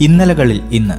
ഇന്നലകളിൽ 0.00 0.60
ഇന്ന്. 0.72 0.94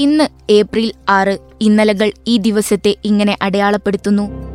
ഇന്ന് 0.00 0.28
ഏപ്രിൽ 0.50 0.92
ആറ് 1.08 1.38
ഇന്നലകൾ 1.60 2.12
ഈ 2.26 2.36
ദിവസത്തെ 2.36 2.96
ഇങ്ങനെ 3.04 3.36
അടയാളപ്പെടുത്തുന്നു. 3.42 4.52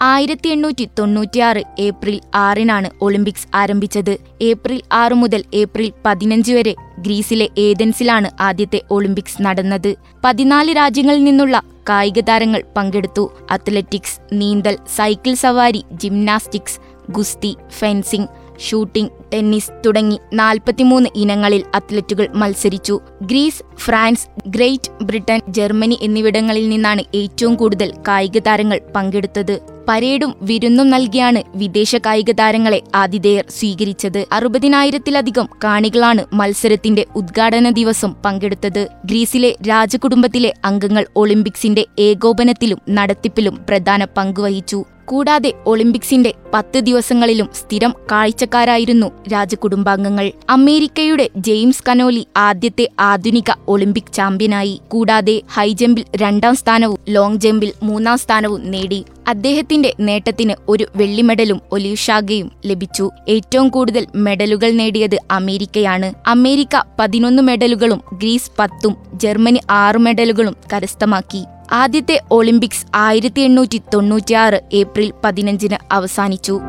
ആയിരത്തി 0.00 0.48
എണ്ണൂറ്റി 0.48 0.88
തൊണ്ണൂറ്റിയാറ് 0.98 1.62
ഏപ്രിൽ 1.78 2.20
ആറിനാണ് 2.34 2.90
ഒളിമ്പിക്സ് 3.02 3.46
ആരംഭിച്ചത്. 3.54 4.18
ഏപ്രിൽ 4.42 4.82
ആറ് 4.92 5.12
മുതൽ 5.12 5.44
ഏപ്രിൽ 5.54 5.92
പതിനഞ്ച് 6.06 6.52
വരെ 6.52 6.74
ഗ്രീസിലെ 6.98 7.48
ഏതൻസിലാണ് 7.58 8.30
ആദ്യത്തെ 8.40 8.80
ഒളിമ്പിക്സ് 8.90 9.42
നടന്നത്. 9.42 9.94
പതിനാല് 10.24 10.76
രാജ്യങ്ങളിൽ 10.76 11.24
നിന്നുള്ള 11.24 11.62
കായിക 11.88 12.20
താരങ്ങൾ 12.20 12.62
പങ്കെടുത്തു. 12.76 13.32
അത്ലറ്റിക്സ് 13.50 14.20
നീന്തൽ 14.32 14.78
സൈക്കിൾ 14.96 15.34
സവാരി 15.34 15.84
ജിംനാസ്റ്റിക്സ് 15.92 16.80
ഗുസ്തി 17.10 17.56
ഫെൻസിംഗ് 17.70 18.28
ഷൂട്ടിംഗ് 18.60 19.10
ടെന്നീസ് 19.32 19.72
തുടങ്ങി 19.86 20.18
നാൽപ്പത്തിമൂന്ന് 20.34 21.10
ഇനങ്ങളിൽ 21.16 21.64
അത്ലറ്റുകൾ 21.74 22.28
മത്സരിച്ചു. 22.34 23.00
Greece 23.22 23.62
France 23.76 24.26
Great 24.46 25.04
Britain 25.04 25.40
Germany 25.48 25.98
എന്നിവിടങ്ങളിൽ 26.02 26.68
നിന്നാണ് 26.68 27.02
ഏറ്റവും 27.14 27.54
കൂടുതൽ 27.54 27.92
കായിക 28.08 28.38
താരങ്ങൾ 28.38 28.80
പങ്കെടുത്തത്. 28.96 29.60
പരേഡും 29.88 30.34
വിരുന്നും 30.42 30.90
നൽകിയാണ് 30.90 31.42
വിദേശ 31.54 31.96
കായിക 31.96 32.32
താരങ്ങളെ 32.32 32.82
ആതിഥേയർ 32.94 33.44
സ്വീകരിച്ചത്. 33.50 34.26
അറുപതിനായിരത്തിലധികം 34.32 35.48
കാണികളാണ് 35.64 36.24
മത്സരത്തിന്റെ 36.32 37.06
ഉദ്ഘാടന 37.16 37.70
ദിവസം 37.70 38.14
പങ്കെടുത്തത്. 38.24 38.88
ഗ്രീസിലെ 39.04 39.56
രാജകുടുംബത്തിലെ 39.68 40.52
അംഗങ്ങൾ 40.64 41.06
ഒളിമ്പിക്സിന്റെ 41.16 41.86
ഏകോപനത്തിലും 41.98 42.78
നടത്തിപ്പിലും 42.90 43.58
പ്രധാന 43.68 44.04
പങ്കുവഹിച്ചു. 44.04 44.84
കൂടാതെ 45.06 45.52
ഒളിമ്പിക്സിന്റെ 45.66 46.34
പത്ത് 46.54 46.78
ദിവസങ്ങളിലും 46.78 47.48
സ്ഥിരം 47.54 47.94
കാഴ്ചക്കാരായിരുന്നു 48.12 49.06
രാജകുടുംബാംഗങ്ങൾ. 49.32 50.32
അമേരിക്കയുടെ 50.50 51.30
ജെയിംസ് 51.36 51.84
കനോലി 51.88 52.26
ആദ്യത്തെ 52.36 52.88
ആധുനിക 53.00 53.52
ഒളിമ്പിക് 53.68 54.12
ചാമ്പ്യനായി. 54.12 54.80
കൂടാതെ 54.88 55.42
ഹൈജമ്പിൽ 55.52 56.04
രണ്ടാം 56.16 56.56
സ്ഥാനവും 56.56 56.98
ലോങ് 57.08 57.36
ജമ്പിൽ 57.36 57.72
മൂന്നാം 57.82 58.18
സ്ഥാനവും 58.18 58.70
നേടി. 58.70 59.04
അദ്ദേഹത്തിന്റെ 59.26 59.94
നേട്ടത്തിന് 60.00 60.54
ഒരു 60.68 60.86
വെള്ളി 60.96 61.22
മെഡലും 61.22 61.60
ഒലിവ് 61.72 61.96
ശാഖയും 61.96 62.52
ലഭിച്ചു. 62.66 63.10
ഏറ്റവും 63.28 63.68
കൂടുതൽ 63.68 64.06
മെഡലുകൾ 64.14 64.70
നേടിയത് 64.70 65.18
അമേരിക്കയാണ്. 65.30 66.12
അമേരിക്ക 66.26 66.82
പതിനൊന്ന് 67.00 67.42
മെഡലുകളും 67.42 68.02
ഗ്രീസ് 68.12 68.50
പത്തും 68.58 68.96
ജർമ്മനി 69.14 69.60
ആറ് 69.70 69.96
മെഡലുകളും 69.96 70.56
കരസ്ഥമാക്കി. 70.72 71.44
ആദ്യത്തെ 71.72 72.20
ഒളിമ്പിക്സ് 72.30 72.86
ആയിരത്തി 72.94 73.40
എണ്ണൂറ്റി 73.40 73.82
തൊണ്ണൂറ്റിയാറ് 73.94 74.60
ഏപ്രിൽ 74.72 75.12
പതിനഞ്ചിന് 75.24 75.76
അവസാനിച്ചു. 75.92 76.60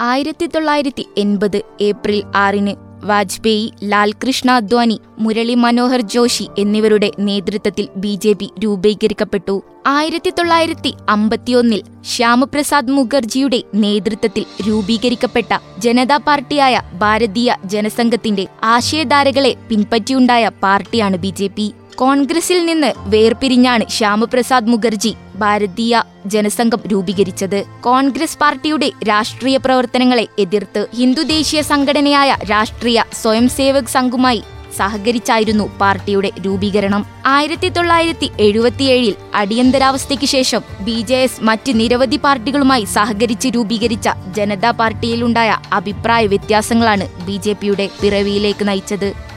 ആയിരത്തി 0.00 0.46
തൊള്ളായിരത്തി 0.46 1.06
എൺപത് 1.18 1.62
ഏപ്രിൽ 1.80 2.22
ആറിന് 2.36 2.74
വാജ്പേയി 3.04 3.72
ലാൽകൃഷ്ണ 3.82 4.50
അദ്വാനി 4.50 5.00
മുരളി 5.18 5.54
മനോഹർ 5.54 6.00
ജോഷി 6.00 6.48
എന്നിവരുടെ 6.58 7.10
നേതൃത്വത്തിൽ 7.18 7.88
ബി 7.96 8.18
ജെ 8.22 8.32
പി 8.32 8.50
രൂപീകരിക്കപ്പെട്ടു. 8.58 9.64
ആയിരത്തി 9.86 10.30
തൊള്ളായിരത്തി 10.30 10.94
അമ്പത്തിയൊന്നിൽ 11.08 11.82
ശ്യാമപ്രസാദ് 12.04 12.90
മുഖർജിയുടെ 12.90 13.62
നേതൃത്വത്തിൽ 13.74 14.44
രൂപീകരിക്കപ്പെട്ട 14.68 15.52
ജനതാ 15.78 16.16
പാർട്ടിയായ 16.16 16.80
ഭാരതീയ 16.92 17.54
ജനസംഘത്തിന്റെ 17.64 18.46
ആശയധാരകളെ 18.62 19.54
പിൻപറ്റിയുണ്ടായ 19.68 20.48
പാർട്ടിയാണ് 20.62 21.16
ബി 21.16 21.72
കോൺഗ്രസിൽ 22.00 22.66
നിന്ന് 22.66 22.92
വേർപിരിഞ്ഞാണ് 23.06 23.84
ശ്യാമപ്രസാദ് 23.88 24.66
മുഖർജി 24.66 25.16
ഭാരതീയ 25.36 26.02
ജനസംഘം 26.26 26.80
രൂപീകരിച്ചത്. 26.92 27.64
കോൺഗ്രസ് 27.80 28.38
പാർട്ടിയുടെ 28.38 28.90
രാഷ്ട്രീയ 29.08 29.56
പ്രവർത്തനങ്ങളെ 29.56 30.28
എതിർത്ത് 30.38 30.86
ഹിന്ദു 30.96 31.22
ദേശീയ 31.22 31.62
സംഘടനയായ 31.62 32.36
രാഷ്ട്രീയ 32.50 33.02
സ്വയം 33.22 33.48
സേവക് 33.48 33.94
സംഘുമായി 33.96 34.42
സഹകരിച്ചായിരുന്നു 34.78 35.70
പാർട്ടിയുടെ 35.80 36.30
രൂപീകരണം. 36.44 37.06
ആയിരത്തി 37.26 37.68
തൊള്ളായിരത്തി 37.68 38.30
എഴുപത്തിയേഴിൽ 38.40 39.14
അടിയന്തരാവസ്ഥയ്ക്ക് 39.34 40.26
ശേഷം 40.26 40.62
ബി 40.80 41.00
ജെ 41.08 41.14
എസ് 41.14 41.44
മറ്റ് 41.44 41.72
നിരവധി 41.80 42.16
പാർട്ടികളുമായി 42.16 42.84
സഹകരിച്ച് 42.84 43.48
രൂപീകരിച്ച 43.48 44.08
ജനതാ 44.34 44.70
പാർട്ടിയിലുണ്ടായ 44.70 45.58
അഭിപ്രായ 45.72 46.26
വ്യത്യാസങ്ങളാണ് 46.26 47.08
ബി 47.26 47.36
ജെ 47.36 47.52
പിയുടെ 47.52 47.90
പിറവിയിലേക്ക് 48.00 48.68
നയിച്ചത്. 48.68 49.31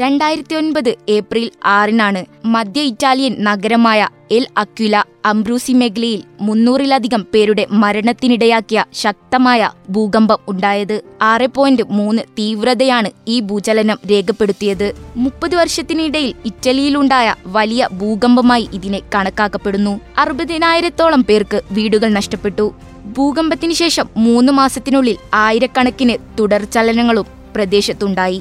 രണ്ടായിരത്തി 0.00 0.54
ഒൻപത് 0.54 0.90
ഏപ്രിൽ 1.08 1.44
ആറിനാണ് 1.66 2.20
മധ്യ 2.54 2.80
ഇറ്റാലിയൻ 2.90 3.34
നഗരമായ 3.46 4.00
എൽ 4.36 4.44
അക്വില 4.62 4.96
അംബ്രൂസി 5.30 5.72
മേഖലയിൽ 5.72 6.20
മുന്നൂറിലധികം 6.46 7.22
പേരുടെ 7.32 7.64
മരണത്തിനിടയാക്കിയ 7.82 8.80
ശക്തമായ 9.02 9.70
ഭൂകമ്പം 9.90 10.40
ഉണ്ടായത്. 10.48 10.94
ആറ് 11.22 11.48
പോയിന്റ് 11.56 11.86
മൂന്ന് 11.98 12.22
തീവ്രതയാണ് 12.38 13.10
ഈ 13.28 13.38
ഭൂചലനം 13.40 13.98
രേഖപ്പെടുത്തിയത്. 14.12 14.86
മുപ്പത് 15.16 15.56
വർഷത്തിനിടയിൽ 15.56 16.30
ഇറ്റലിയിലുണ്ടായ 16.50 17.34
വലിയ 17.58 17.88
ഭൂകമ്പമായി 18.02 18.68
ഇതിനെ 18.78 19.02
കണക്കാക്കപ്പെടുന്നു. 19.14 19.94
അറുപതിനായിരത്തോളം 20.18 21.24
പേർക്ക് 21.30 21.60
വീടുകൾ 21.72 22.10
നഷ്ടപ്പെട്ടു. 22.18 22.68
ഭൂകമ്പത്തിന് 23.18 23.76
ശേഷം 23.82 24.08
മൂന്ന് 24.26 24.52
മാസത്തിനുള്ളിൽ 24.52 25.18
ആയിരക്കണക്കിന് 25.34 26.16
തുടർചലനങ്ങളും 26.38 27.28
പ്രദേശത്തുണ്ടായി. 27.54 28.40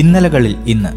ഇന്നലകളിൽ 0.00 0.54
ഇന്ന്. 0.66 0.90